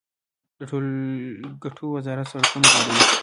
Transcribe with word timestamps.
د 0.59 0.61
ټولګټو 0.69 1.85
وزارت 1.95 2.25
سړکونه 2.31 2.67
جوړوي 2.73 3.01